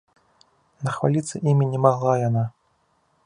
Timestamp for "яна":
2.27-2.43